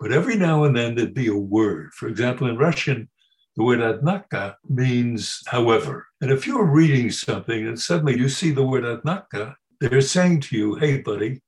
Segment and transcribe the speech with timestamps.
[0.00, 1.92] But every now and then there'd be a word.
[1.94, 3.08] For example, in Russian,
[3.56, 6.06] the word adnaka means however.
[6.20, 10.56] And if you're reading something and suddenly you see the word adnaka, they're saying to
[10.56, 11.40] you, hey, buddy,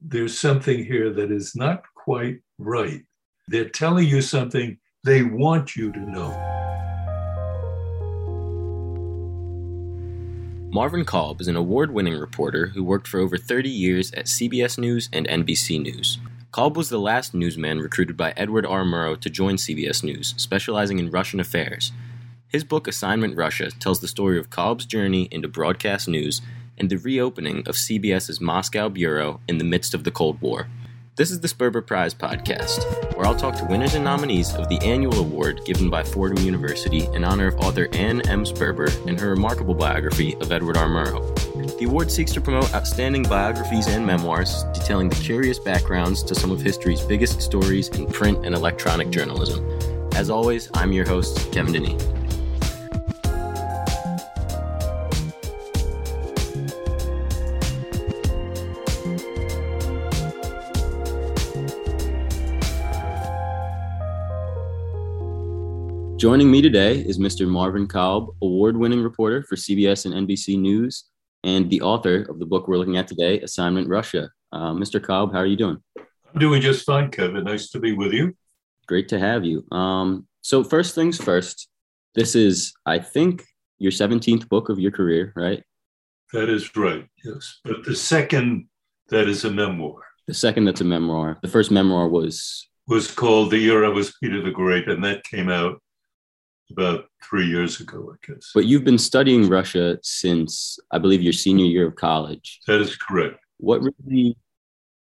[0.00, 3.02] there's something here that is not quite right.
[3.48, 6.52] They're telling you something they want you to know.
[10.72, 14.78] Marvin Kalb is an award winning reporter who worked for over 30 years at CBS
[14.78, 16.18] News and NBC News.
[16.52, 18.84] Kalb was the last newsman recruited by Edward R.
[18.84, 21.92] Murrow to join CBS News, specializing in Russian affairs.
[22.46, 26.42] His book Assignment Russia tells the story of Kalb's journey into broadcast news
[26.76, 30.68] and the reopening of CBS's Moscow bureau in the midst of the Cold War.
[31.16, 32.84] This is the Sperber Prize podcast,
[33.16, 37.06] where I'll talk to winners and nominees of the annual award given by Fordham University
[37.14, 38.44] in honor of author Anne M.
[38.44, 40.88] Sperber and her remarkable biography of Edward R.
[40.88, 41.31] Murrow.
[41.82, 46.52] The award seeks to promote outstanding biographies and memoirs detailing the curious backgrounds to some
[46.52, 49.68] of history's biggest stories in print and electronic journalism.
[50.14, 51.98] As always, I'm your host, Kevin Denny.
[66.16, 67.48] Joining me today is Mr.
[67.48, 71.06] Marvin Kalb, award winning reporter for CBS and NBC News
[71.44, 74.30] and the author of the book we're looking at today, Assignment Russia.
[74.52, 75.04] Uh, Mr.
[75.04, 75.78] Kalb, how are you doing?
[75.96, 77.44] I'm doing just fine, Kevin.
[77.44, 78.36] Nice to be with you.
[78.86, 79.64] Great to have you.
[79.70, 81.68] Um, so, first things first,
[82.14, 83.44] this is, I think,
[83.78, 85.62] your 17th book of your career, right?
[86.32, 87.60] That is right, yes.
[87.64, 88.68] But the second,
[89.08, 90.02] that is a memoir.
[90.26, 91.38] The second, that's a memoir.
[91.42, 95.24] The first memoir was was called The Year I Was Peter the Great, and that
[95.24, 95.81] came out
[96.72, 98.50] about three years ago, I guess.
[98.54, 102.60] But you've been studying Russia since, I believe, your senior year of college.
[102.66, 103.38] That is correct.
[103.58, 104.36] What really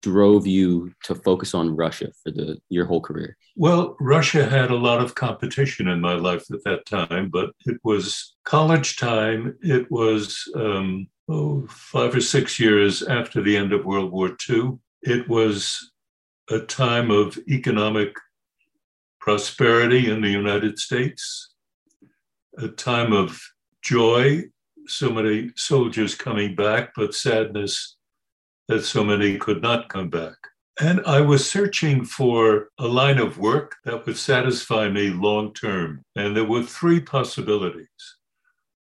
[0.02, 3.36] drove you to focus on Russia for the your whole career?
[3.56, 7.78] Well, Russia had a lot of competition in my life at that time, but it
[7.82, 9.56] was college time.
[9.62, 14.78] It was um, oh, five or six years after the end of World War II.
[15.02, 15.92] It was
[16.50, 18.14] a time of economic
[19.20, 21.54] prosperity in the United States
[22.58, 23.40] a time of
[23.82, 24.44] joy,
[24.86, 27.96] so many soldiers coming back, but sadness
[28.66, 30.36] that so many could not come back.
[30.80, 36.04] And I was searching for a line of work that would satisfy me long term.
[36.14, 37.88] And there were three possibilities.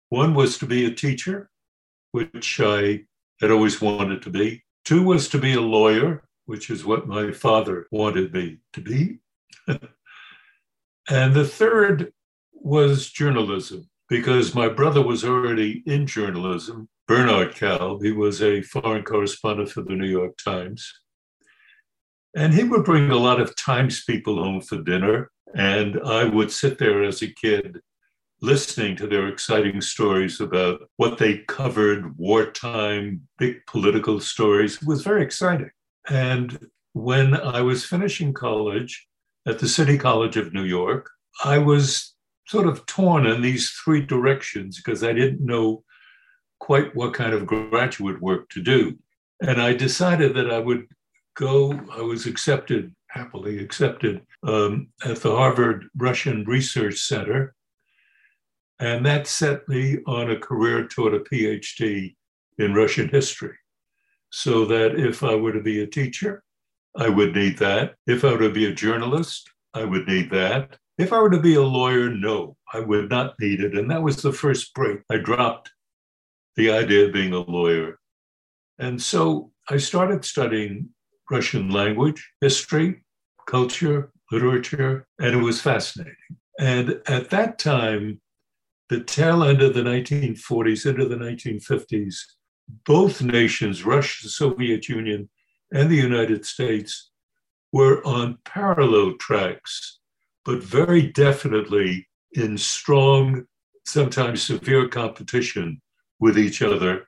[0.09, 1.49] One was to be a teacher,
[2.11, 3.01] which I
[3.41, 4.63] had always wanted to be.
[4.85, 9.19] Two was to be a lawyer, which is what my father wanted me to be.
[11.09, 12.11] and the third
[12.61, 16.89] was journalism because my brother was already in journalism.
[17.07, 20.91] Bernard Kalb, he was a foreign correspondent for the New York Times.
[22.35, 25.31] And he would bring a lot of Times people home for dinner.
[25.55, 27.79] And I would sit there as a kid
[28.41, 34.75] listening to their exciting stories about what they covered, wartime, big political stories.
[34.75, 35.71] It was very exciting.
[36.07, 39.07] And when I was finishing college
[39.45, 41.09] at the City College of New York,
[41.43, 42.15] I was
[42.49, 45.83] sort of torn in these three directions because I didn't know
[46.59, 48.97] quite what kind of graduate work to do.
[49.39, 50.87] And I decided that I would
[51.37, 57.53] go, I was accepted, happily accepted, um, at the Harvard Russian Research Center.
[58.79, 62.15] And that set me on a career toward a PhD
[62.57, 63.57] in Russian history.
[64.31, 66.43] So that if I were to be a teacher,
[66.95, 67.93] I would need that.
[68.07, 70.77] If I were to be a journalist, I would need that.
[70.99, 73.73] If I were to be a lawyer, no, I would not need it.
[73.73, 74.99] And that was the first break.
[75.09, 75.71] I dropped
[76.57, 77.99] the idea of being a lawyer.
[78.79, 80.89] And so I started studying
[81.31, 83.05] Russian language, history,
[83.47, 86.15] culture, literature, and it was fascinating.
[86.59, 88.19] And at that time,
[88.89, 92.17] the tail end of the 1940s into the 1950s,
[92.85, 95.29] both nations, Russia, the Soviet Union,
[95.71, 97.09] and the United States,
[97.71, 99.98] were on parallel tracks
[100.49, 103.45] but very definitely in strong,
[103.85, 105.79] sometimes severe competition
[106.19, 107.07] with each other.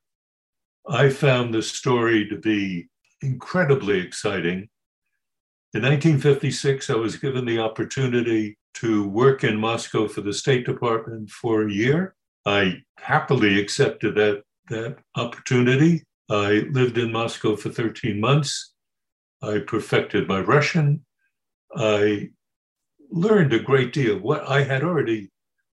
[0.88, 2.88] I found the story to be
[3.24, 4.70] incredibly exciting.
[5.74, 11.32] In 1956, I was given the opportunity to work in Moscow for the State Department
[11.32, 12.14] for a year.
[12.46, 16.04] I happily accepted that, that opportunity.
[16.30, 18.76] I lived in Moscow for 13 months.
[19.42, 21.04] I perfected my Russian.
[21.76, 22.30] I
[23.12, 24.18] learned a great deal.
[24.18, 25.30] What I had already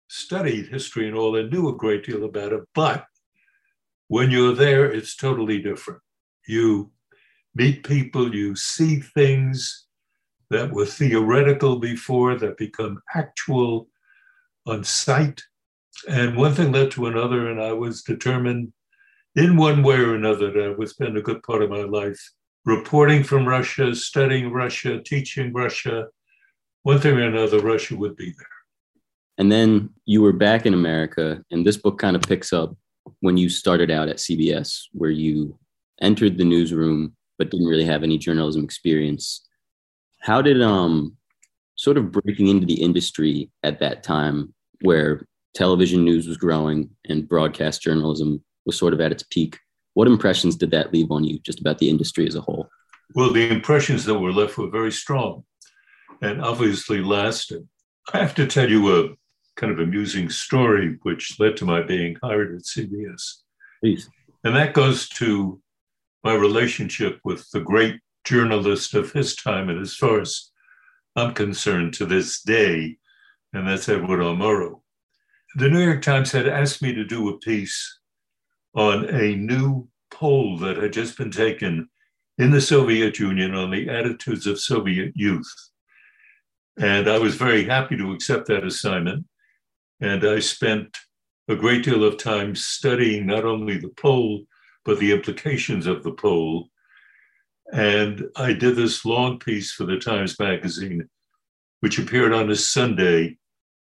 [0.09, 3.05] studied history and all and knew a great deal about it, but
[4.09, 6.01] when you're there, it's totally different.
[6.47, 6.91] You
[7.55, 9.87] meet people, you see things,
[10.51, 13.89] that were theoretical before that become actual
[14.67, 15.43] on site.
[16.09, 18.73] And one thing led to another, and I was determined
[19.37, 22.21] in one way or another that I would spend a good part of my life
[22.65, 26.07] reporting from Russia, studying Russia, teaching Russia.
[26.89, 28.47] One thing or another, Russia would be there.
[29.37, 32.75] And then you were back in America, and this book kind of picks up
[33.21, 35.59] when you started out at CBS, where you
[36.01, 39.47] entered the newsroom but didn't really have any journalism experience.
[40.21, 41.15] How did um
[41.75, 47.29] sort of breaking into the industry at that time where television news was growing and
[47.29, 49.59] broadcast journalism was sort of at its peak,
[49.93, 52.67] what impressions did that leave on you just about the industry as a whole?
[53.15, 55.45] Well, the impressions that were left were very strong
[56.23, 57.67] and obviously lasted.
[58.13, 59.09] I have to tell you a
[59.57, 63.43] kind of amusing story which led to my being hired at CBS.
[63.81, 64.09] Please.
[64.45, 65.61] And that goes to
[66.25, 70.51] my relationship with the great journalist of his time, and as far as
[71.17, 72.99] I'm concerned to this day,
[73.53, 74.35] and that's Edward R.
[74.35, 74.81] Murrow.
[75.57, 77.99] The New York Times had asked me to do a piece
[78.75, 81.89] on a new poll that had just been taken
[82.37, 85.51] in the Soviet Union on the attitudes of Soviet youth.
[86.79, 89.27] And I was very happy to accept that assignment.
[90.01, 90.97] And I spent
[91.49, 94.45] a great deal of time studying not only the poll,
[94.85, 96.69] but the implications of the poll.
[97.73, 101.09] And I did this long piece for the Times Magazine,
[101.81, 103.39] which appeared on a Sunday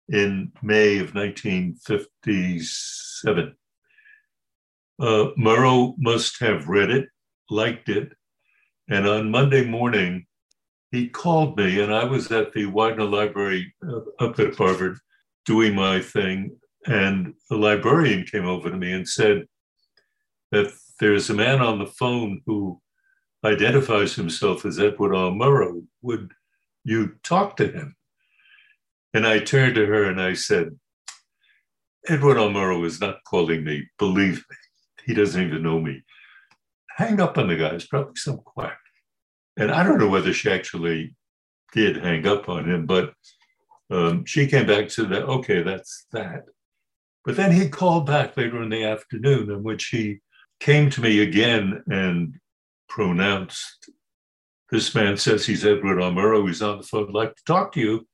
[0.08, 3.56] in May of 1957.
[5.00, 7.08] Uh, Murrow must have read it,
[7.48, 8.12] liked it,
[8.88, 10.26] and on Monday morning,
[10.92, 14.98] he called me, and I was at the Widener Library uh, up at Harvard
[15.46, 16.56] doing my thing.
[16.86, 19.46] And the librarian came over to me and said
[20.50, 22.80] that there's a man on the phone who
[23.44, 25.30] identifies himself as Edward R.
[25.30, 25.82] Murrow.
[26.02, 26.32] Would
[26.84, 27.96] you talk to him?
[29.14, 30.78] And I turned to her and I said,
[32.06, 32.50] Edward R.
[32.50, 34.56] Murrow is not calling me, believe me.
[35.06, 36.02] He doesn't even know me.
[36.96, 38.78] Hang up on the guy, it's probably some quack.
[39.56, 41.14] And I don't know whether she actually
[41.72, 43.12] did hang up on him, but
[43.90, 46.44] um, she came back to that, okay, that's that.
[47.24, 50.20] But then he called back later in the afternoon, in which he
[50.60, 52.38] came to me again and
[52.88, 53.90] pronounced,
[54.70, 56.46] This man says he's Edward R.
[56.46, 58.06] He's on the phone, I'd like to talk to you.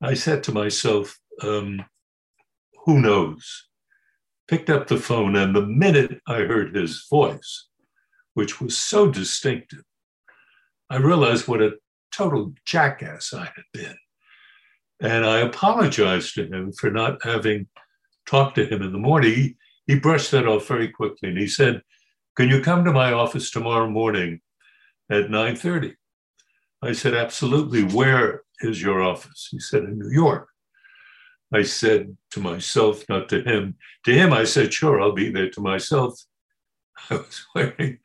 [0.00, 1.84] I said to myself, um,
[2.84, 3.68] Who knows?
[4.48, 7.68] Picked up the phone, and the minute I heard his voice,
[8.34, 9.82] which was so distinctive,
[10.88, 11.76] I realized what a
[12.12, 13.96] total jackass I had been.
[15.00, 17.66] And I apologized to him for not having
[18.26, 19.34] talked to him in the morning.
[19.34, 19.56] He,
[19.86, 21.82] he brushed that off very quickly and he said,
[22.36, 24.40] Can you come to my office tomorrow morning
[25.10, 25.94] at 9:30?
[26.82, 27.82] I said, Absolutely.
[27.82, 29.48] Where is your office?
[29.50, 30.48] He said, In New York.
[31.52, 33.76] I said to myself, not to him.
[34.04, 35.50] To him, I said, Sure, I'll be there.
[35.50, 36.18] To myself,
[37.10, 37.98] I was wondering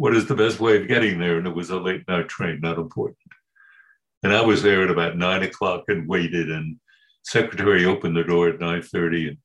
[0.00, 1.36] what is the best way of getting there?
[1.36, 3.18] And it was a late night train, not important.
[4.22, 6.50] And I was there at about nine o'clock and waited.
[6.50, 6.76] And
[7.22, 9.38] secretary opened the door at 9:30 and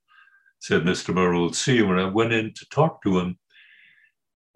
[0.60, 1.14] said, Mr.
[1.14, 1.90] Murrow will see you.
[1.90, 3.38] And I went in to talk to him.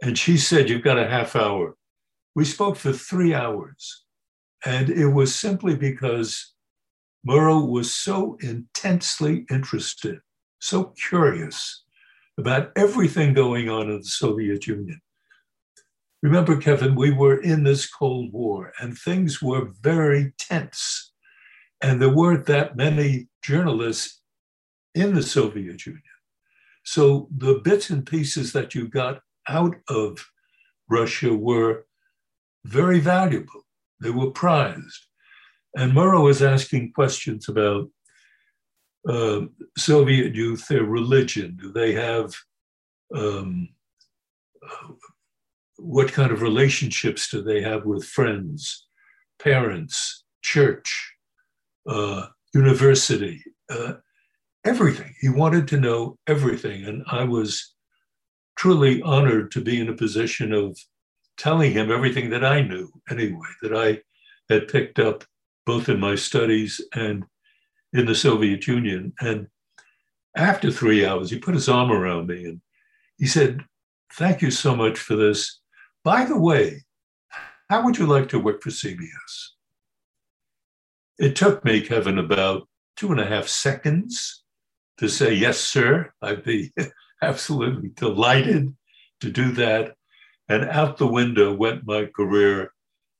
[0.02, 1.76] And she said, You've got a half hour.
[2.34, 4.06] We spoke for three hours.
[4.64, 6.54] And it was simply because
[7.28, 10.20] Murrow was so intensely interested,
[10.60, 11.84] so curious
[12.38, 15.02] about everything going on in the Soviet Union.
[16.22, 21.12] Remember, Kevin, we were in this Cold War and things were very tense.
[21.80, 24.20] And there weren't that many journalists
[24.94, 26.02] in the Soviet Union.
[26.84, 30.26] So the bits and pieces that you got out of
[30.88, 31.86] Russia were
[32.64, 33.62] very valuable,
[34.00, 35.06] they were prized.
[35.76, 37.88] And Murrow was asking questions about
[39.08, 39.42] uh,
[39.78, 41.56] Soviet youth, their religion.
[41.60, 42.34] Do they have
[43.14, 43.68] um,
[45.80, 48.86] what kind of relationships do they have with friends,
[49.38, 51.14] parents, church,
[51.88, 53.94] uh, university, uh,
[54.64, 55.14] everything.
[55.20, 56.84] He wanted to know everything.
[56.84, 57.74] And I was
[58.56, 60.78] truly honored to be in a position of
[61.38, 64.00] telling him everything that I knew anyway, that I
[64.52, 65.24] had picked up
[65.64, 67.24] both in my studies and
[67.92, 69.12] in the Soviet Union.
[69.20, 69.46] And
[70.36, 72.60] after three hours, he put his arm around me and
[73.18, 73.64] he said,
[74.14, 75.59] Thank you so much for this.
[76.02, 76.84] By the way,
[77.68, 79.50] how would you like to work for CBS?
[81.18, 82.66] It took me, Kevin, about
[82.96, 84.42] two and a half seconds
[84.98, 86.12] to say, yes, sir.
[86.22, 86.72] I'd be
[87.22, 88.74] absolutely delighted
[89.20, 89.94] to do that.
[90.48, 92.72] And out the window went my career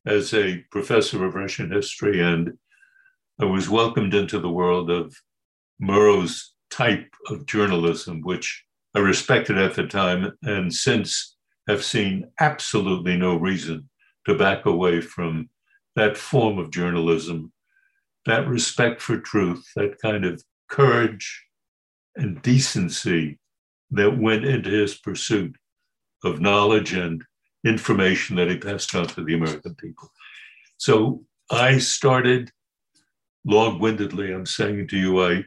[0.06, 2.52] as a professor of Russian history, and
[3.38, 5.14] I was welcomed into the world of
[5.78, 11.36] Murrow's type of journalism, which I respected at the time and since
[11.70, 13.88] have seen absolutely no reason
[14.26, 15.48] to back away from
[15.96, 17.52] that form of journalism,
[18.26, 21.44] that respect for truth, that kind of courage
[22.16, 23.38] and decency
[23.90, 25.56] that went into his pursuit
[26.22, 27.24] of knowledge and
[27.64, 30.10] information that he passed on to the American people.
[30.76, 32.50] So I started
[33.44, 35.44] long windedly, I'm saying to you, I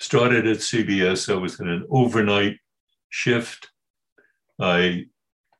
[0.00, 1.32] started at CBS.
[1.32, 2.56] I was in an overnight
[3.08, 3.70] shift.
[4.60, 5.06] I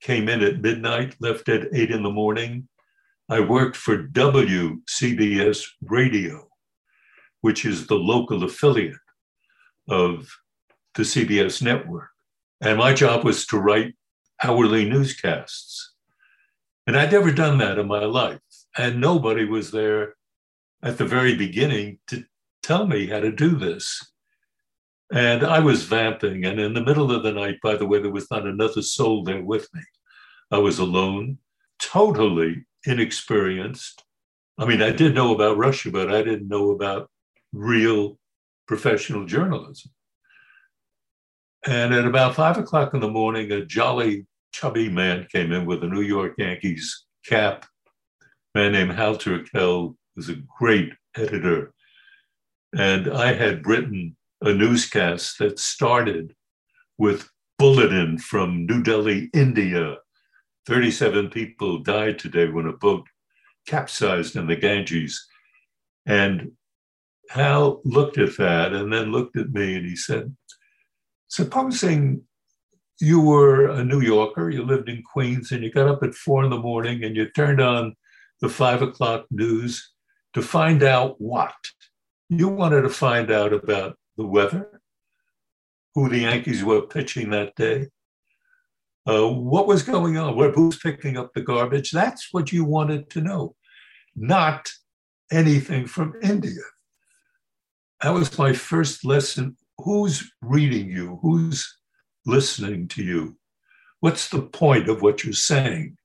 [0.00, 2.68] came in at midnight, left at eight in the morning.
[3.28, 6.48] I worked for WCBS Radio,
[7.40, 8.96] which is the local affiliate
[9.88, 10.28] of
[10.94, 12.08] the CBS network.
[12.60, 13.94] And my job was to write
[14.42, 15.94] hourly newscasts.
[16.86, 18.40] And I'd never done that in my life.
[18.76, 20.14] And nobody was there
[20.82, 22.24] at the very beginning to
[22.62, 24.12] tell me how to do this.
[25.12, 26.44] And I was vamping.
[26.44, 29.24] And in the middle of the night, by the way, there was not another soul
[29.24, 29.82] there with me.
[30.50, 31.38] I was alone,
[31.78, 34.04] totally inexperienced.
[34.58, 37.10] I mean, I did know about Russia, but I didn't know about
[37.52, 38.18] real
[38.68, 39.90] professional journalism.
[41.66, 45.82] And at about five o'clock in the morning, a jolly, chubby man came in with
[45.82, 47.66] a New York Yankees cap.
[48.54, 51.72] A man named Hal Turkel was a great editor.
[52.76, 56.34] And I had written a newscast that started
[56.98, 57.28] with
[57.58, 59.98] bulletin from New Delhi, India.
[60.66, 63.06] 37 people died today when a boat
[63.66, 65.26] capsized in the Ganges.
[66.06, 66.52] And
[67.28, 70.34] Hal looked at that and then looked at me and he said,
[71.28, 72.22] Supposing
[73.00, 76.44] you were a New Yorker, you lived in Queens, and you got up at four
[76.44, 77.94] in the morning and you turned on
[78.40, 79.92] the five o'clock news
[80.34, 81.54] to find out what?
[82.28, 84.82] You wanted to find out about the weather,
[85.94, 87.88] who the Yankees were pitching that day,
[89.08, 91.90] uh, what was going on, where who's picking up the garbage.
[91.90, 93.56] That's what you wanted to know,
[94.14, 94.68] not
[95.32, 96.62] anything from India.
[98.02, 99.56] That was my first lesson.
[99.78, 101.18] Who's reading you?
[101.22, 101.78] Who's
[102.26, 103.38] listening to you?
[104.00, 105.96] What's the point of what you're saying?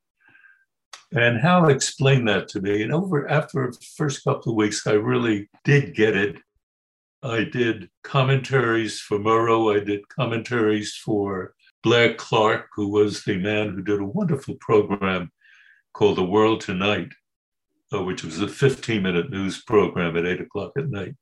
[1.12, 2.82] And Hal explained that to me.
[2.82, 6.38] And over after the first couple of weeks, I really did get it.
[7.24, 9.76] I did commentaries for Murrow.
[9.76, 11.54] I did commentaries for
[11.84, 15.32] Blair Clark, who was the man who did a wonderful program
[15.94, 17.14] called The World Tonight,
[17.94, 21.16] uh, which was a 15 minute news program at eight o'clock at night.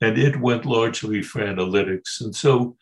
[0.00, 2.20] And it went largely for analytics.
[2.20, 2.76] And so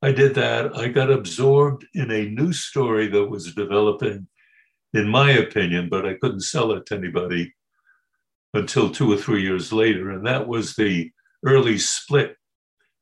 [0.00, 0.76] I did that.
[0.76, 4.26] I got absorbed in a news story that was developing,
[4.94, 7.52] in my opinion, but I couldn't sell it to anybody
[8.54, 10.10] until two or three years later.
[10.10, 11.10] And that was the
[11.44, 12.36] early split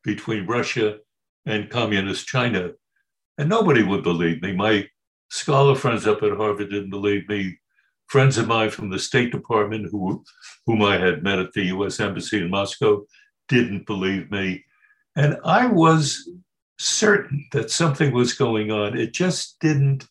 [0.03, 0.99] between Russia
[1.47, 2.71] and communist China.
[3.39, 4.53] And nobody would believe me.
[4.53, 4.89] My
[5.31, 7.59] scholar friends up at Harvard didn't believe me.
[8.09, 10.25] Friends of mine from the State Department, who,
[10.67, 13.05] whom I had met at the US Embassy in Moscow,
[13.49, 14.65] didn't believe me.
[15.17, 16.29] And I was
[16.79, 18.97] certain that something was going on.
[18.97, 20.07] It just didn't,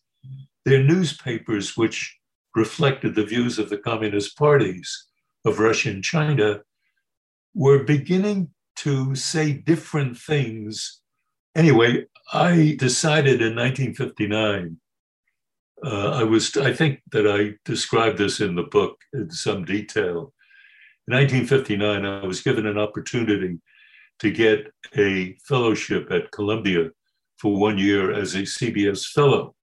[0.65, 2.17] their newspapers, which
[2.55, 5.07] reflected the views of the communist parties
[5.45, 6.61] of Russia and China,
[7.53, 11.01] were beginning to say different things.
[11.55, 14.77] Anyway, I decided in 1959.
[15.83, 20.33] Uh, I was, I think that I described this in the book in some detail.
[21.07, 23.59] In 1959, I was given an opportunity
[24.19, 26.89] to get a fellowship at Columbia
[27.37, 29.55] for one year as a CBS fellow.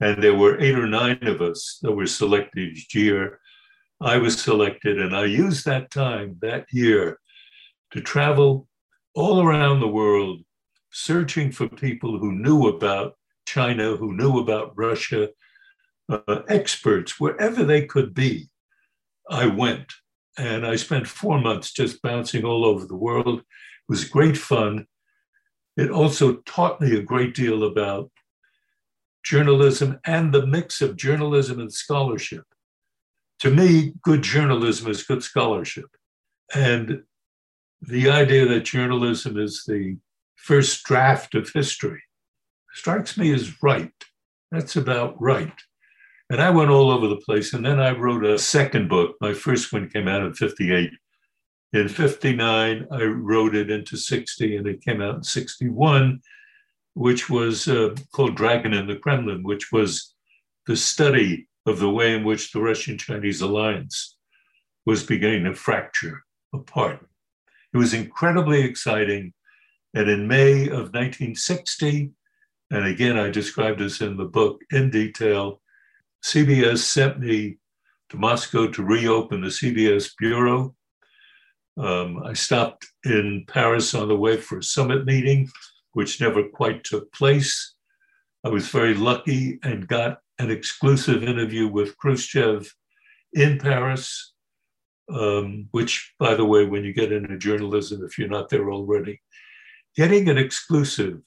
[0.00, 3.40] And there were eight or nine of us that were selected each year.
[4.00, 7.18] I was selected, and I used that time, that year,
[7.90, 8.68] to travel
[9.14, 10.40] all around the world
[10.92, 13.14] searching for people who knew about
[13.46, 15.30] China, who knew about Russia,
[16.08, 18.48] uh, experts, wherever they could be.
[19.28, 19.92] I went
[20.38, 23.40] and I spent four months just bouncing all over the world.
[23.40, 23.44] It
[23.88, 24.86] was great fun.
[25.76, 28.10] It also taught me a great deal about
[29.24, 32.44] journalism and the mix of journalism and scholarship
[33.40, 35.86] to me, good journalism is good scholarship.
[36.54, 37.02] And
[37.80, 39.96] the idea that journalism is the
[40.36, 42.02] first draft of history
[42.72, 43.92] strikes me as right.
[44.50, 45.52] That's about right.
[46.30, 47.54] And I went all over the place.
[47.54, 49.16] And then I wrote a second book.
[49.20, 50.90] My first one came out in 58.
[51.74, 56.20] In 59, I wrote it into 60, and it came out in 61,
[56.94, 60.14] which was uh, called Dragon in the Kremlin, which was
[60.66, 64.16] the study of the way in which the Russian Chinese alliance
[64.86, 66.22] was beginning to fracture
[66.52, 67.06] apart.
[67.72, 69.34] It was incredibly exciting.
[69.94, 72.10] And in May of 1960,
[72.70, 75.60] and again, I described this in the book in detail,
[76.24, 77.58] CBS sent me
[78.10, 80.74] to Moscow to reopen the CBS Bureau.
[81.76, 85.48] Um, I stopped in Paris on the way for a summit meeting,
[85.92, 87.74] which never quite took place.
[88.44, 92.72] I was very lucky and got an exclusive interview with Khrushchev
[93.32, 94.32] in Paris,
[95.12, 99.20] um, which, by the way, when you get into journalism, if you're not there already,
[99.96, 101.20] getting an exclusive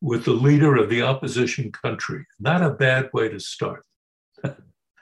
[0.00, 3.84] with the leader of the opposition country, not a bad way to start.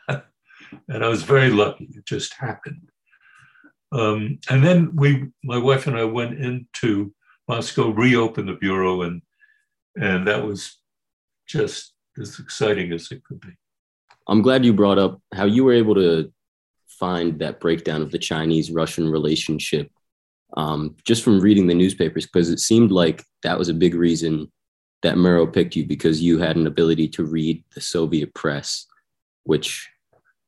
[0.08, 1.90] and I was very lucky.
[1.94, 2.88] It just happened.
[3.92, 7.14] Um, and then we, my wife and I, went into
[7.48, 9.22] Moscow, reopened the bureau, and
[9.96, 10.78] and that was
[11.46, 13.56] just as exciting as it could be.
[14.28, 16.32] I'm glad you brought up how you were able to
[16.88, 19.90] find that breakdown of the Chinese Russian relationship
[20.56, 24.50] um, just from reading the newspapers, because it seemed like that was a big reason
[25.02, 28.86] that Murrow picked you because you had an ability to read the Soviet press,
[29.44, 29.88] which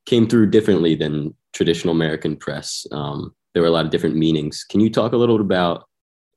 [0.05, 2.85] came through differently than traditional American press.
[2.91, 4.63] Um, there were a lot of different meanings.
[4.63, 5.87] Can you talk a little about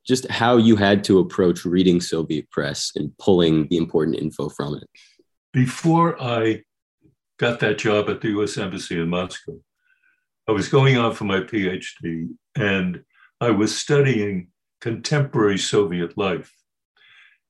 [0.05, 4.75] just how you had to approach reading Soviet press and pulling the important info from
[4.75, 4.87] it?
[5.53, 6.63] Before I
[7.37, 9.59] got that job at the US Embassy in Moscow,
[10.49, 13.03] I was going on for my PhD and
[13.39, 14.47] I was studying
[14.81, 16.51] contemporary Soviet life.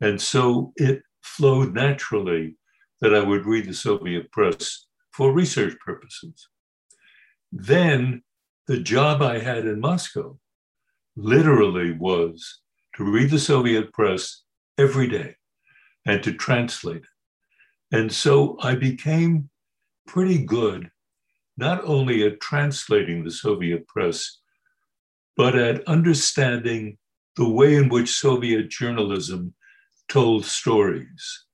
[0.02, 2.58] And so it flowed naturally
[3.00, 6.50] that I would read the Soviet press for research purposes.
[7.54, 8.22] Then
[8.68, 10.38] the job I had in Moscow
[11.16, 12.60] literally was
[12.98, 14.44] to read the Soviet press
[14.78, 15.36] every day
[16.06, 17.12] and to translate it.
[17.94, 19.52] And so I became
[20.08, 20.90] pretty good,
[21.58, 24.40] not only at translating the Soviet press,
[25.38, 26.98] but at understanding
[27.36, 29.54] the way in which Soviet journalism
[30.10, 31.46] told stories.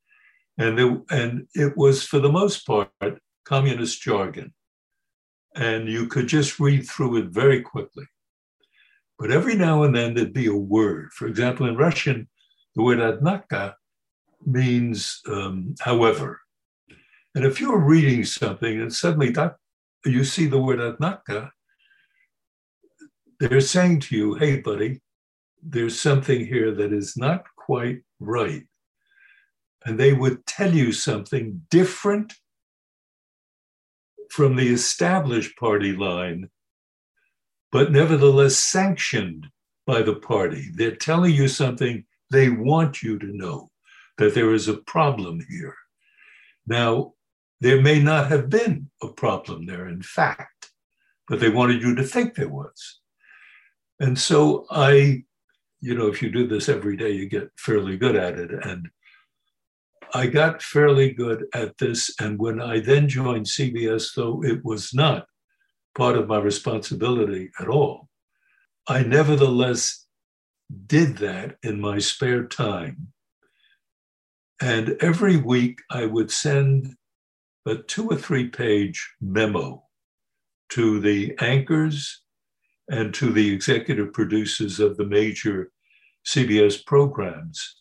[0.58, 2.90] And, it, and it was, for the most part,
[3.44, 4.54] communist jargon.
[5.56, 8.06] And you could just read through it very quickly.
[9.18, 11.12] But every now and then there'd be a word.
[11.12, 12.30] For example, in Russian,
[12.76, 13.74] the word adnaka
[14.45, 16.41] means um, however.
[17.36, 19.56] And if you're reading something and suddenly that,
[20.06, 21.52] you see the word adnaka,
[23.39, 25.02] they're saying to you, hey, buddy,
[25.62, 28.63] there's something here that is not quite right.
[29.86, 32.34] And they would tell you something different
[34.30, 36.49] from the established party line,
[37.71, 39.47] but nevertheless sanctioned
[39.86, 40.69] by the party.
[40.75, 43.69] They're telling you something they want you to know
[44.20, 45.76] that there is a problem here.
[46.68, 47.14] Now,
[47.62, 50.72] there may not have been a problem there, in fact,
[51.28, 53.00] but they wanted you to think there was.
[54.00, 55.24] And so I,
[55.80, 58.52] you know, if you do this every day, you get fairly good at it.
[58.52, 58.90] And
[60.14, 62.14] I got fairly good at this.
[62.20, 65.28] And when I then joined CBS, though it was not
[65.98, 68.10] part of my responsibility at all,
[68.86, 70.06] I nevertheless
[70.88, 73.14] did that in my spare time.
[74.62, 76.95] And every week I would send
[77.65, 79.84] a two or three page memo
[80.69, 82.22] to the anchors
[82.89, 85.72] and to the executive producers of the major
[86.26, 87.80] CBS programs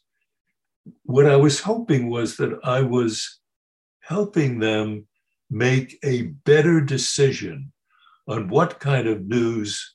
[1.05, 3.41] what I was hoping was that I was
[4.01, 5.07] helping them
[5.51, 7.73] make a better decision
[8.27, 9.95] on what kind of news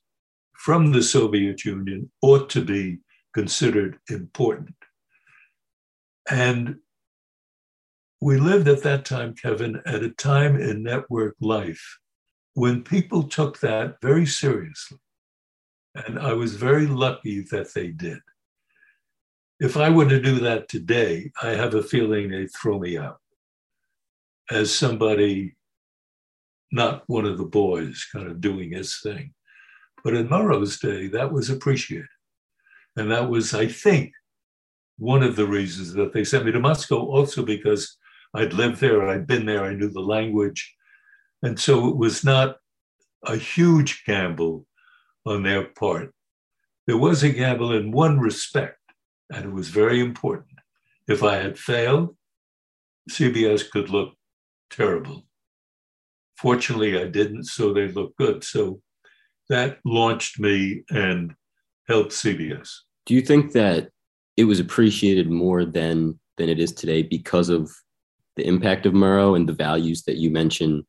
[0.54, 3.00] from the Soviet Union ought to be
[3.34, 4.76] considered important.
[6.30, 6.78] And
[8.22, 12.00] we lived at that time, Kevin, at a time in network life
[12.54, 15.00] when people took that very seriously.
[15.96, 18.20] And I was very lucky that they did.
[19.60, 23.20] If I were to do that today, I have a feeling they'd throw me out
[24.50, 25.56] as somebody,
[26.72, 29.34] not one of the boys, kind of doing his thing.
[30.04, 32.08] But in Murrow's day, that was appreciated.
[32.96, 34.12] And that was, I think,
[34.98, 37.98] one of the reasons that they sent me to Moscow, also because
[38.34, 40.74] I'd lived there, I'd been there, I knew the language.
[41.42, 42.58] And so it was not
[43.26, 44.66] a huge gamble
[45.26, 46.14] on their part.
[46.88, 48.80] There was a gamble in one respect
[49.32, 50.60] and it was very important.
[51.08, 52.16] If I had failed,
[53.10, 54.14] CBS could look
[54.70, 55.26] terrible.
[56.38, 58.44] Fortunately, I didn't, so they looked good.
[58.44, 58.82] So
[59.50, 61.36] that launched me and
[61.88, 62.70] helped CBS.
[63.06, 63.90] Do you think that
[64.38, 67.72] it was appreciated more than than it is today because of
[68.36, 70.84] the impact of Murrow and the values that you mentioned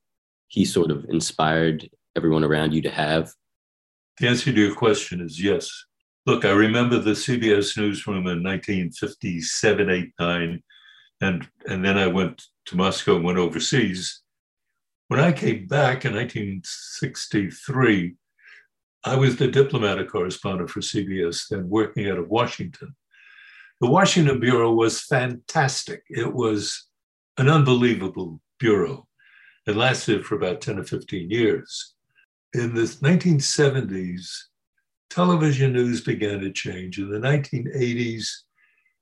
[0.48, 3.32] he sort of inspired everyone around you to have?
[4.18, 5.70] The answer to your question is yes.
[6.26, 10.62] Look, I remember the CBS newsroom in 1957, 8, 9,
[11.20, 14.22] and, and then I went to Moscow and went overseas.
[15.08, 18.14] When I came back in 1963,
[19.04, 22.94] I was the diplomatic correspondent for CBS, then working out of Washington.
[23.84, 26.04] The Washington Bureau was fantastic.
[26.08, 26.86] It was
[27.36, 29.06] an unbelievable bureau.
[29.66, 31.92] It lasted for about 10 or 15 years.
[32.54, 34.26] In the 1970s,
[35.10, 36.98] television news began to change.
[36.98, 38.26] In the 1980s,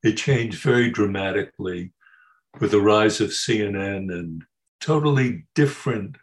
[0.02, 1.92] it changed very dramatically
[2.58, 4.42] with the rise of CNN and
[4.80, 6.16] totally different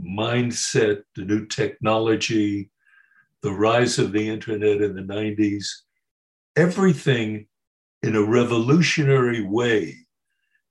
[0.00, 2.70] mindset, the new technology,
[3.42, 5.66] the rise of the internet in the 90s.
[6.54, 7.48] Everything
[8.02, 9.96] in a revolutionary way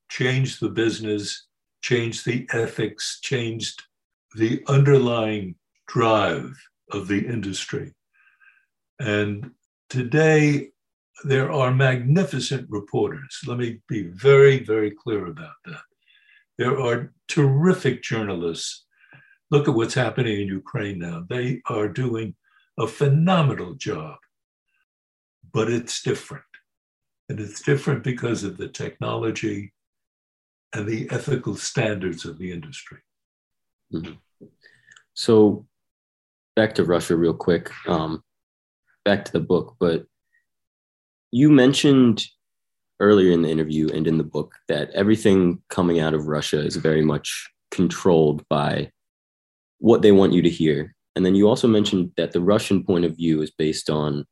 [0.09, 1.45] changed the business
[1.85, 3.83] changed the ethics, changed
[4.35, 5.53] the underlying
[5.87, 6.51] drive
[6.91, 7.93] of the industry.
[8.99, 9.51] And
[9.91, 10.69] today,
[11.25, 13.39] there are magnificent reporters.
[13.45, 15.83] Let me be very, very clear about that.
[16.57, 18.85] There are terrific journalists.
[19.51, 21.23] Look at what's happening in Ukraine now.
[21.29, 22.33] They are doing
[22.79, 24.17] a phenomenal job,
[25.53, 26.54] but it's different.
[27.29, 29.73] And it's different because of the technology
[30.73, 32.99] and the ethical standards of the industry.
[33.93, 34.13] Mm-hmm.
[35.13, 35.65] So,
[36.55, 37.71] back to Russia, real quick.
[37.87, 38.23] Um,
[39.05, 40.05] back to the book, but
[41.31, 42.25] you mentioned
[42.99, 46.75] earlier in the interview and in the book that everything coming out of Russia is
[46.75, 48.89] very much controlled by
[49.79, 50.95] what they want you to hear.
[51.15, 54.25] And then you also mentioned that the Russian point of view is based on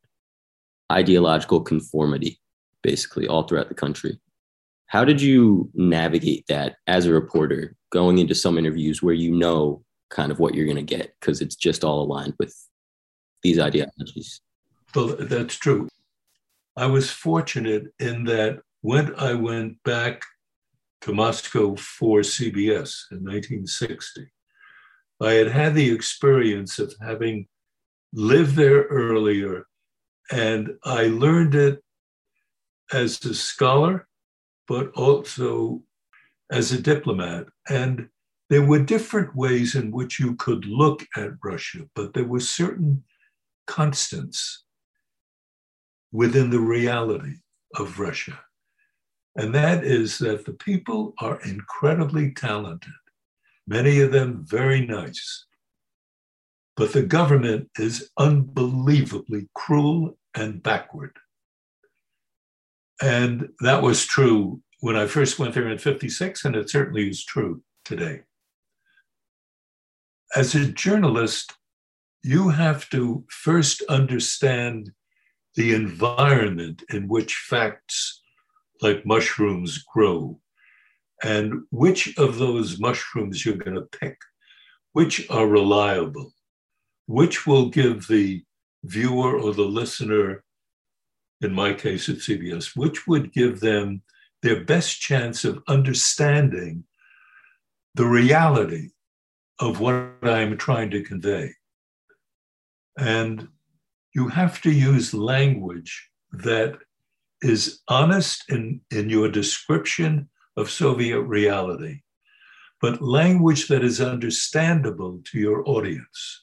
[0.91, 2.39] ideological conformity,
[2.83, 4.19] basically, all throughout the country.
[4.87, 9.83] How did you navigate that as a reporter going into some interviews where you know
[10.11, 12.55] kind of what you're going to get because it's just all aligned with
[13.41, 14.41] these ideologies?
[14.93, 15.89] Well, that's true.
[16.77, 20.23] I was fortunate in that when I went back
[21.01, 24.27] to Moscow for CBS in 1960,
[25.21, 27.47] I had had the experience of having
[28.13, 29.65] lived there earlier,
[30.31, 31.81] and I learned it
[32.93, 34.07] as a scholar
[34.67, 35.81] but also
[36.51, 37.47] as a diplomat.
[37.69, 38.09] And
[38.49, 43.03] there were different ways in which you could look at Russia, but there were certain
[43.67, 44.63] constants
[46.11, 47.37] within the reality
[47.75, 48.39] of Russia.
[49.35, 52.93] And that is that the people are incredibly talented,
[53.65, 55.45] many of them very nice.
[56.75, 61.17] But the government is unbelievably cruel and backward.
[63.01, 67.23] And that was true when I first went there in 56, and it certainly is
[67.23, 68.21] true today.
[70.35, 71.53] As a journalist,
[72.23, 74.91] you have to first understand
[75.55, 78.21] the environment in which facts
[78.81, 80.39] like mushrooms grow
[81.23, 84.17] and which of those mushrooms you're going to pick,
[84.91, 86.33] which are reliable,
[87.05, 88.43] which will give the
[88.83, 90.43] viewer or the listener
[91.43, 94.01] in my case at CBS, which would give them
[94.41, 96.83] their best chance of understanding
[97.95, 98.89] the reality
[99.59, 101.53] of what I'm trying to convey.
[102.97, 103.47] And
[104.13, 106.77] you have to use language that
[107.41, 112.01] is honest in, in your description of Soviet reality,
[112.81, 116.42] but language that is understandable to your audience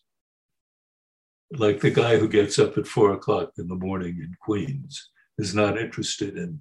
[1.52, 5.54] like the guy who gets up at four o'clock in the morning in Queens is
[5.54, 6.60] not interested in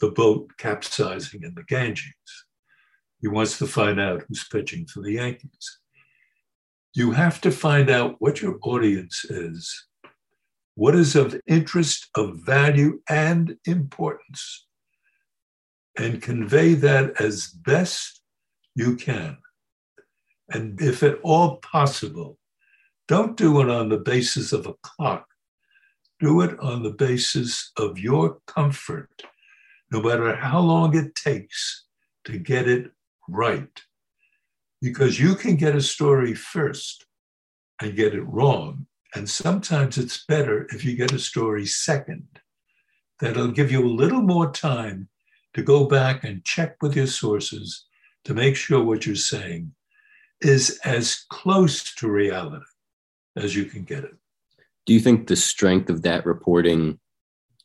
[0.00, 2.46] the boat capsizing in the Ganges.
[3.20, 5.78] He wants to find out who's pitching for the Yankees.
[6.94, 9.86] You have to find out what your audience is,
[10.74, 14.66] what is of interest, of value, and importance,
[15.98, 18.22] and convey that as best
[18.74, 19.38] you can.
[20.50, 22.38] And if at all possible,
[23.08, 25.26] don't do it on the basis of a clock.
[26.18, 29.22] Do it on the basis of your comfort,
[29.92, 31.84] no matter how long it takes
[32.24, 32.90] to get it
[33.28, 33.80] right.
[34.82, 37.06] Because you can get a story first
[37.80, 38.86] and get it wrong.
[39.14, 42.26] And sometimes it's better if you get a story second.
[43.20, 45.08] That'll give you a little more time
[45.54, 47.86] to go back and check with your sources
[48.24, 49.72] to make sure what you're saying
[50.40, 52.64] is as close to reality
[53.36, 54.14] as you can get it.
[54.86, 56.98] Do you think the strength of that reporting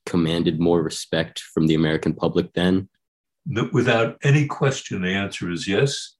[0.05, 2.89] commanded more respect from the American public then?
[3.71, 6.15] Without any question, the answer is yes.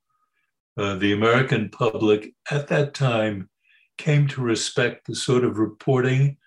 [0.78, 3.50] uh, the American public at that time
[3.98, 6.38] came to respect the sort of reporting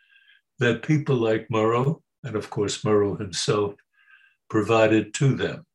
[0.58, 3.74] that people like Murrow, and of course Murrow himself,
[4.48, 5.66] provided to them.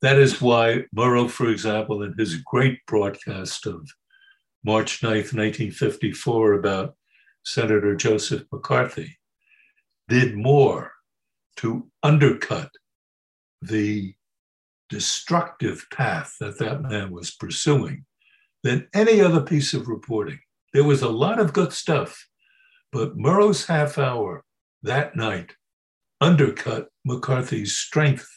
[0.00, 3.88] That is why Murrow, for example, in his great broadcast of
[4.64, 6.94] March 9th, 1954, about
[7.44, 9.18] Senator Joseph McCarthy,
[10.08, 10.92] did more
[11.56, 12.70] to undercut
[13.60, 14.14] the
[14.88, 18.04] destructive path that that man was pursuing
[18.62, 20.38] than any other piece of reporting.
[20.72, 22.28] There was a lot of good stuff,
[22.92, 24.44] but Murrow's half hour
[24.82, 25.54] that night
[26.20, 28.28] undercut McCarthy's strength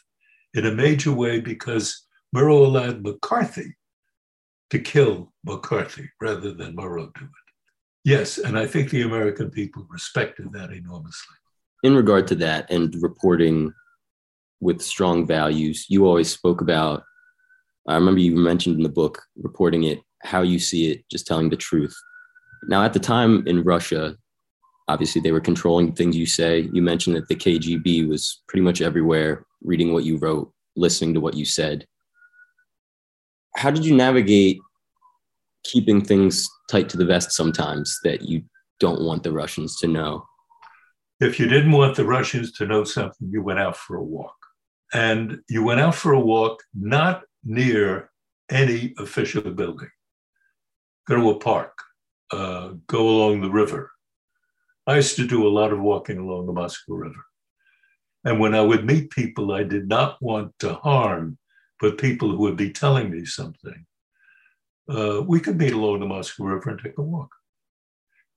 [0.53, 3.75] in a major way because Murrow allowed McCarthy
[4.71, 7.29] to kill McCarthy rather than Murrow do it.
[8.03, 11.35] Yes, and I think the American people respected that enormously.
[11.83, 13.73] In regard to that and reporting
[14.59, 17.03] with strong values, you always spoke about,
[17.87, 21.49] I remember you mentioned in the book, reporting it how you see it, just telling
[21.49, 21.95] the truth.
[22.67, 24.17] Now, at the time in Russia,
[24.87, 26.69] obviously they were controlling things you say.
[26.73, 31.19] You mentioned that the KGB was pretty much everywhere, reading what you wrote, listening to
[31.19, 31.85] what you said.
[33.55, 34.59] How did you navigate
[35.65, 38.43] keeping things tight to the vest sometimes that you
[38.79, 40.25] don't want the Russians to know?
[41.19, 44.35] If you didn't want the Russians to know something, you went out for a walk.
[44.93, 48.11] And you went out for a walk not near
[48.49, 49.89] any official building.
[51.07, 51.73] Go to a park,
[52.31, 53.91] uh, go along the river.
[54.87, 57.25] I used to do a lot of walking along the Moscow River.
[58.23, 61.37] And when I would meet people I did not want to harm,
[61.79, 63.85] but people who would be telling me something,
[64.89, 67.31] uh, we could meet along the Moscow River and take a walk.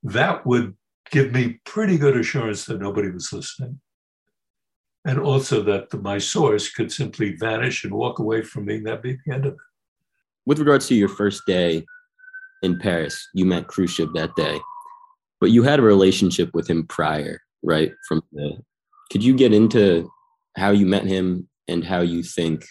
[0.02, 0.76] That would
[1.10, 3.80] give me pretty good assurance that nobody was listening.
[5.04, 8.86] And also that the, my source could simply vanish and walk away from me, and
[8.86, 9.58] that'd be the end of it.
[10.44, 11.84] With regards to your first day
[12.62, 14.58] in Paris, you met Khrushchev that day,
[15.40, 17.92] but you had a relationship with him prior, right?
[18.06, 18.58] From the,
[19.12, 20.10] could you get into
[20.56, 22.64] how you met him and how you think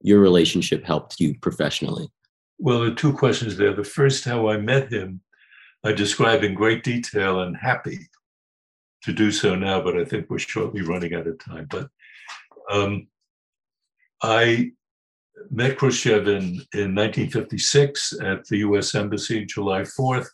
[0.00, 2.08] your relationship helped you professionally?
[2.58, 3.74] Well, there are two questions there.
[3.74, 5.20] The first, how I met him,
[5.84, 7.98] I describe in great detail and happy
[9.02, 11.66] to do so now, but I think we're shortly running out of time.
[11.70, 11.88] But
[12.70, 13.08] um,
[14.22, 14.72] I
[15.50, 20.26] met Khrushchev in, in 1956 at the US Embassy, July 4th.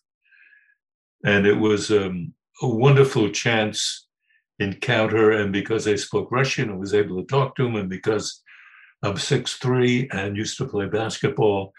[1.25, 2.33] And it was um,
[2.63, 4.07] a wonderful chance
[4.59, 5.33] encounter.
[5.33, 7.77] And because I spoke Russian, I was able to talk to him.
[7.77, 8.43] And because
[9.03, 11.73] I'm 6'3 and used to play basketball,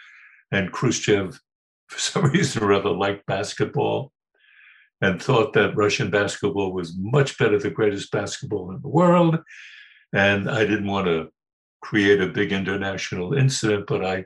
[0.53, 1.39] and Khrushchev,
[1.89, 4.11] for some reason or other, liked basketball
[5.01, 9.37] and thought that Russian basketball was much better, than the greatest basketball in the world.
[10.13, 11.27] And I didn't want to
[11.81, 14.25] create a big international incident, but I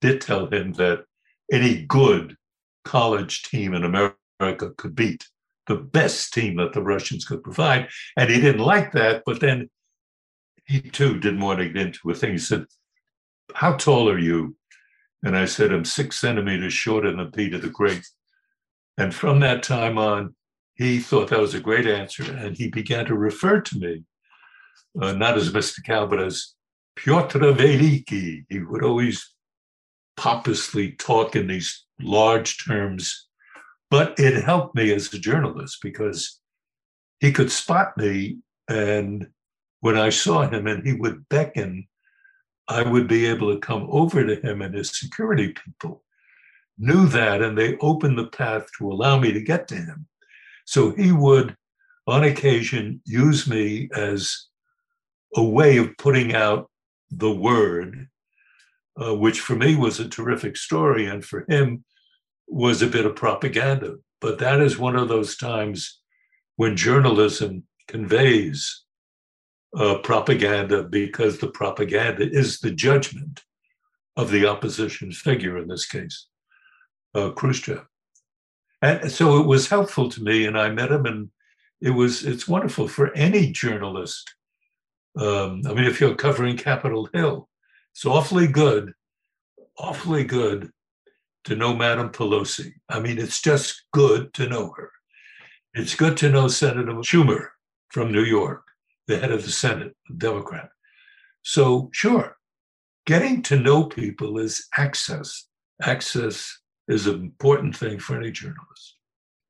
[0.00, 1.04] did tell him that
[1.50, 2.36] any good
[2.84, 5.26] college team in America could beat
[5.66, 7.88] the best team that the Russians could provide.
[8.16, 9.70] And he didn't like that, but then
[10.66, 12.32] he too didn't want to get into a thing.
[12.32, 12.66] He said,
[13.54, 14.56] How tall are you?
[15.22, 18.06] And I said, I'm six centimeters shorter than Peter the Great.
[18.98, 20.34] And from that time on,
[20.74, 22.24] he thought that was a great answer.
[22.24, 24.04] And he began to refer to me,
[25.00, 25.84] uh, not as Mr.
[25.84, 26.54] Kalb, but as
[26.96, 28.44] Pyotr Veliki.
[28.48, 29.32] He would always
[30.16, 33.28] pompously talk in these large terms,
[33.90, 36.40] but it helped me as a journalist because
[37.20, 38.38] he could spot me.
[38.68, 39.28] And
[39.80, 41.86] when I saw him and he would beckon
[42.68, 46.02] I would be able to come over to him and his security people
[46.78, 50.06] knew that and they opened the path to allow me to get to him.
[50.64, 51.56] So he would,
[52.06, 54.46] on occasion, use me as
[55.36, 56.70] a way of putting out
[57.10, 58.08] the word,
[59.00, 61.84] uh, which for me was a terrific story and for him
[62.48, 63.96] was a bit of propaganda.
[64.20, 66.00] But that is one of those times
[66.56, 68.81] when journalism conveys
[69.76, 73.42] uh, propaganda because the propaganda is the judgment
[74.16, 76.26] of the opposition figure in this case,
[77.14, 77.86] uh, Khrushchev.
[78.82, 81.30] And so it was helpful to me, and I met him, and
[81.80, 84.34] it was it's wonderful for any journalist.
[85.16, 87.48] Um, I mean, if you're covering Capitol Hill,
[87.92, 88.92] it's awfully good,
[89.78, 90.70] awfully good
[91.44, 92.72] to know Madam Pelosi.
[92.88, 94.90] I mean, it's just good to know her.
[95.74, 97.48] It's good to know Senator Schumer
[97.90, 98.64] from New York
[99.12, 100.68] the head of the Senate, a Democrat.
[101.42, 102.36] So, sure,
[103.06, 105.46] getting to know people is access.
[105.82, 108.96] Access is an important thing for any journalist.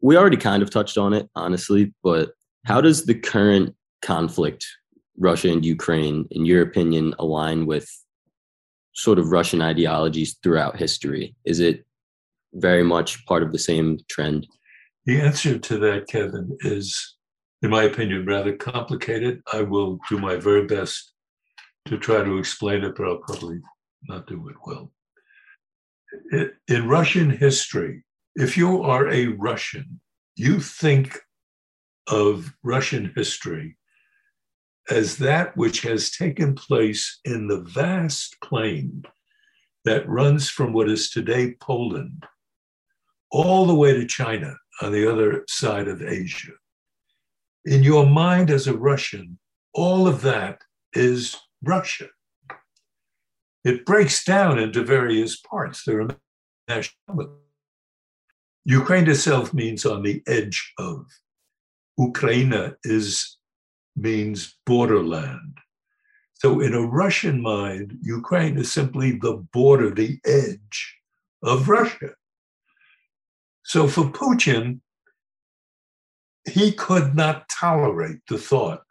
[0.01, 2.33] We already kind of touched on it, honestly, but
[2.65, 4.67] how does the current conflict,
[5.17, 7.89] Russia and Ukraine, in your opinion, align with
[8.95, 11.37] sort of Russian ideologies throughout history?
[11.45, 11.85] Is it
[12.55, 14.47] very much part of the same trend?
[15.07, 17.17] The answer to that, Kevin, is,
[17.63, 19.41] in my opinion, rather complicated.
[19.53, 21.13] I will do my very best
[21.87, 23.61] to try to explain it, but I'll probably
[24.09, 24.93] not do it well.
[26.69, 30.01] In Russian history, if you are a Russian,
[30.37, 31.19] you think
[32.09, 33.77] of Russian history
[34.91, 39.05] as that which has taken place in the vast plain
[39.85, 42.27] that runs from what is today Poland
[43.31, 46.53] all the way to China on the other side of Asia.
[47.65, 49.39] In your mind as a Russian,
[49.73, 50.63] all of that
[50.95, 52.09] is Russia.
[53.65, 55.85] It breaks down into various parts.
[55.85, 56.17] There are
[56.69, 57.39] national.
[58.65, 61.07] Ukraine itself means on the edge of.
[61.99, 63.39] Ukraina is
[63.95, 65.59] means borderland.
[66.35, 70.97] So in a Russian mind, Ukraine is simply the border, the edge
[71.43, 72.11] of Russia.
[73.65, 74.81] So for Putin,
[76.49, 78.83] he could not tolerate the thought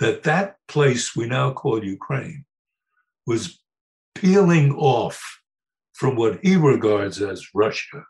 [0.00, 2.44] that that place we now call Ukraine
[3.26, 3.60] was
[4.14, 5.40] peeling off
[5.92, 8.04] from what he regards as Russia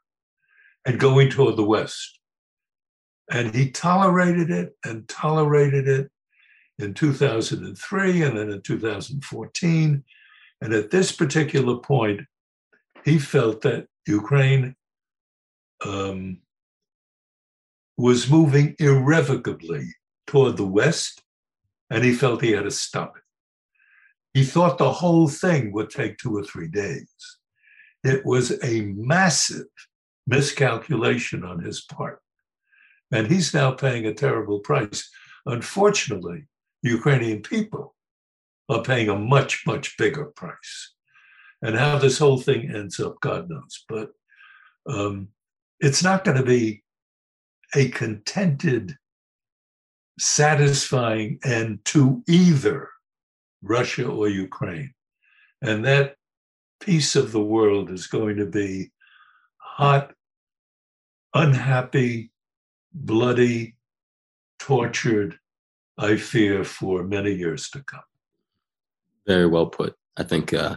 [0.87, 2.21] and going toward the West.
[3.31, 6.11] And he tolerated it and tolerated it
[6.79, 10.05] in 2003 and then in 2014.
[10.61, 12.23] And at this particular point,
[13.05, 14.77] he felt that Ukraine
[15.85, 16.39] um,
[17.99, 19.85] was moving irrevocably
[20.29, 21.21] toward the West,
[21.91, 23.23] and he felt he had to stop it.
[24.39, 27.13] He thought the whole thing would take two or three days.
[28.05, 29.67] It was a massive
[30.29, 32.21] miscalculation on his part.
[33.11, 35.11] And he's now paying a terrible price.
[35.47, 36.47] Unfortunately,
[36.83, 37.97] the Ukrainian people
[38.69, 40.93] are paying a much, much bigger price.
[41.63, 43.85] And how this whole thing ends up, God knows.
[43.89, 44.11] But
[44.87, 45.29] um,
[45.81, 46.85] it's not going to be
[47.75, 48.97] a contented,
[50.19, 52.89] satisfying end to either
[53.63, 54.93] Russia or Ukraine.
[55.63, 56.17] And that
[56.81, 58.91] piece of the world is going to be
[59.57, 60.13] hot,
[61.35, 62.31] unhappy,
[62.93, 63.77] bloody,
[64.59, 65.39] tortured,
[65.99, 68.03] I fear, for many years to come.
[69.27, 69.95] Very well put.
[70.17, 70.77] I think, uh,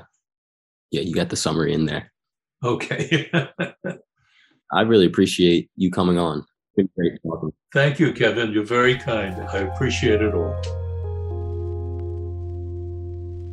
[0.91, 2.11] yeah, you got the summary in there.
[2.63, 3.29] Okay.
[4.73, 6.45] I really appreciate you coming on.
[6.75, 7.53] It's been great talking.
[7.73, 8.51] Thank you, Kevin.
[8.51, 9.35] You're very kind.
[9.35, 10.55] I appreciate it all.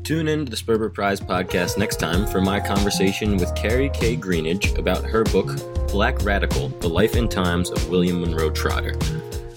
[0.04, 4.16] Tune in to the Sperber Prize podcast next time for my conversation with Kerri K.
[4.16, 8.96] Greenidge about her book, Black Radical The Life and Times of William Monroe Trotter.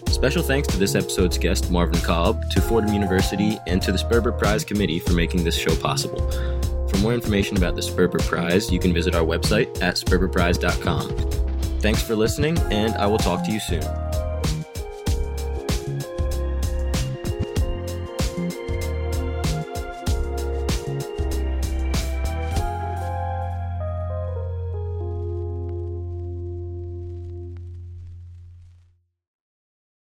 [0.07, 4.37] Special thanks to this episode's guest, Marvin Kalb, to Fordham University, and to the Sperber
[4.37, 6.29] Prize Committee for making this show possible.
[6.89, 11.50] For more information about the Sperber Prize, you can visit our website at sperberprize.com.
[11.81, 14.10] Thanks for listening, and I will talk to you soon.